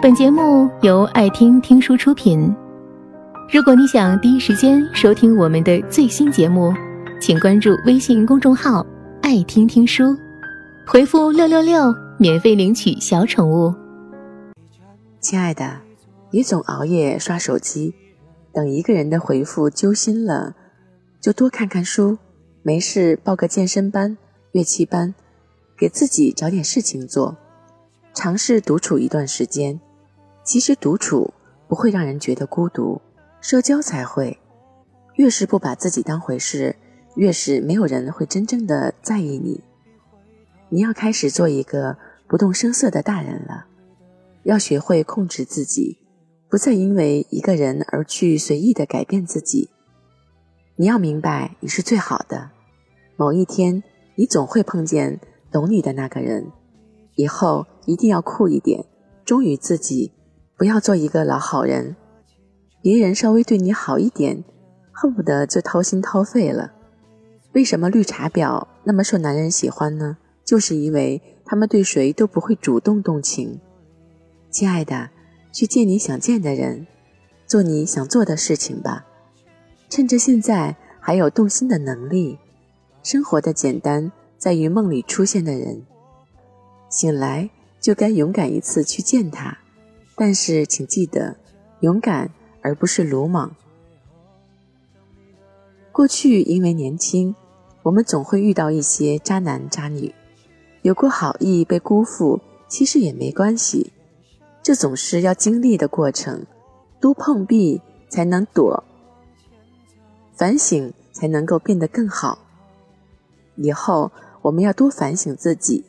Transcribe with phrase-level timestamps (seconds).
[0.00, 2.54] 本节目由爱听听书出品。
[3.52, 6.72] 如果你想第一时间收听我们的最新节目，
[7.20, 8.86] 请关注微信公众号
[9.22, 10.16] “爱听听书”，
[10.86, 13.74] 回复“六六六”免费领取小宠物。
[15.18, 15.80] 亲爱的，
[16.30, 17.92] 你总熬夜刷手机，
[18.52, 20.54] 等一个人的回复揪心了，
[21.20, 22.18] 就多看看书，
[22.62, 24.16] 没事报个健身班、
[24.52, 25.12] 乐器班，
[25.76, 27.36] 给自己找点事情做，
[28.14, 29.80] 尝试独处一段时间。
[30.48, 31.34] 其实独处
[31.68, 33.02] 不会让人觉得孤独，
[33.38, 34.38] 社交才会。
[35.16, 36.74] 越是不把自己当回事，
[37.16, 39.62] 越是没有人会真正的在意你。
[40.70, 43.66] 你要开始做一个不动声色的大人了，
[44.44, 45.98] 要学会控制自己，
[46.48, 49.68] 不再因为一个人而去随意的改变自己。
[50.76, 52.52] 你要明白，你是最好的。
[53.18, 53.82] 某一天，
[54.14, 55.20] 你总会碰见
[55.52, 56.50] 懂你的那个人。
[57.16, 58.86] 以后一定要酷一点，
[59.26, 60.12] 忠于自己。
[60.58, 61.94] 不要做一个老好人，
[62.82, 64.42] 别人稍微对你好一点，
[64.90, 66.72] 恨不得就掏心掏肺了。
[67.52, 70.18] 为什么绿茶婊那么受男人喜欢呢？
[70.44, 73.60] 就是因为他们对谁都不会主动动情。
[74.50, 75.10] 亲爱的，
[75.52, 76.88] 去见你想见的人，
[77.46, 79.06] 做你想做的事情吧。
[79.88, 82.36] 趁着现在还有动心的能力，
[83.04, 85.86] 生活的简单在于梦里出现的人。
[86.90, 87.48] 醒来
[87.80, 89.56] 就该勇敢一次去见他。
[90.20, 91.36] 但是，请记得，
[91.78, 93.54] 勇敢而不是鲁莽。
[95.92, 97.36] 过去因为年轻，
[97.84, 100.12] 我们总会遇到一些渣男渣女，
[100.82, 103.92] 有过好意被辜负，其实也没关系，
[104.60, 106.44] 这总是要经历的过程，
[106.98, 108.82] 多碰壁才能躲，
[110.34, 112.40] 反省才能够变得更好。
[113.54, 114.10] 以后
[114.42, 115.84] 我们要多反省自己，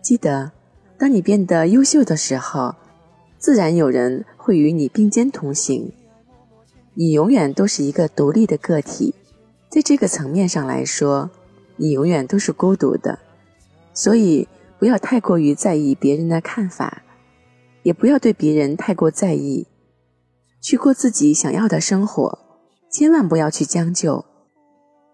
[0.00, 0.52] 记得，
[0.96, 2.76] 当你变得优秀的时候。
[3.44, 5.92] 自然有人会与你并肩同行，
[6.94, 9.14] 你永远都是一个独立的个体，
[9.68, 11.28] 在这个层面上来说，
[11.76, 13.18] 你永远都是孤独的。
[13.92, 17.02] 所以不要太过于在意别人的看法，
[17.82, 19.66] 也不要对别人太过在意，
[20.62, 22.38] 去过自己想要的生活，
[22.90, 24.24] 千万不要去将就。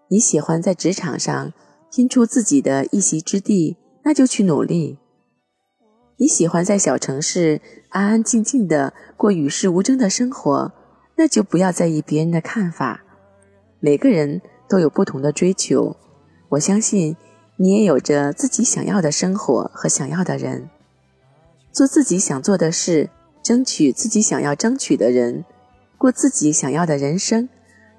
[0.09, 1.53] 你喜欢在职场上
[1.91, 5.00] 拼出自己的一席之地，那就去努力。
[6.21, 10.71] 你喜欢在小城市安安静静的过与世无争的生活，
[11.17, 13.03] 那就不要在意别人的看法。
[13.81, 15.97] 每个人都有不同的追求，
[16.51, 17.17] 我相信
[17.57, 20.69] 你也有着自己想要的生活和想要的人。
[21.73, 23.09] 做自己想做的事，
[23.43, 25.47] 争取自己想要争取的人，
[25.97, 27.49] 过自己想要的人生。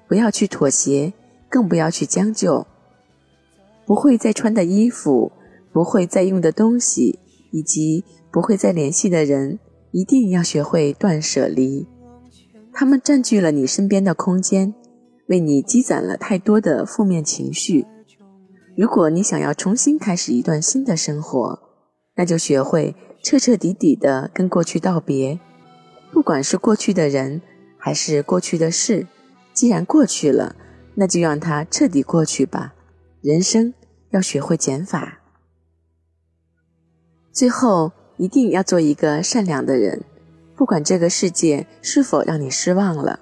[0.06, 1.12] 不要去妥协，
[1.48, 2.68] 更不要去将就。
[3.84, 5.32] 不会再穿的衣服，
[5.72, 7.18] 不会再用的东西。
[7.52, 9.60] 以及不会再联系的人，
[9.92, 11.86] 一定要学会断舍离。
[12.72, 14.74] 他们占据了你身边的空间，
[15.28, 17.86] 为你积攒了太多的负面情绪。
[18.76, 21.60] 如果你想要重新开始一段新的生活，
[22.16, 25.38] 那就学会彻彻底底的跟过去道别。
[26.10, 27.42] 不管是过去的人，
[27.78, 29.06] 还是过去的事，
[29.52, 30.56] 既然过去了，
[30.94, 32.74] 那就让它彻底过去吧。
[33.20, 33.74] 人生
[34.10, 35.21] 要学会减法。
[37.32, 40.02] 最后，一定要做一个善良的人，
[40.54, 43.20] 不管这个世界是否让你失望了。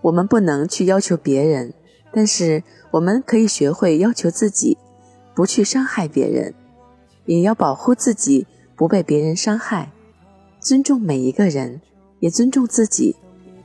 [0.00, 1.74] 我们不能去要求别人，
[2.10, 4.78] 但是我们可以学会要求自己，
[5.34, 6.54] 不去伤害别人，
[7.26, 9.90] 也要保护自己不被别人伤害。
[10.58, 11.82] 尊重每一个人，
[12.20, 13.14] 也尊重自己，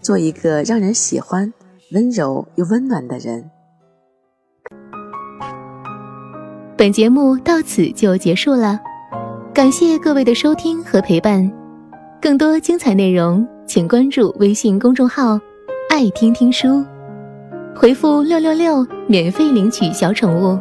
[0.01, 1.53] 做一个让人喜欢、
[1.93, 3.49] 温柔又温暖的人。
[6.75, 8.81] 本节目到此就结束了。
[9.59, 11.51] 感谢各位的收听和陪伴，
[12.21, 15.37] 更多精彩内容请关注微信公众号
[15.91, 16.81] “爱听听书”，
[17.75, 20.57] 回复“六六六”免费领取小宠物，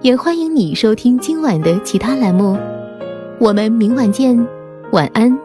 [0.00, 2.56] 也欢迎你收听今晚的其他栏目。
[3.38, 4.34] 我们明晚见，
[4.92, 5.43] 晚安。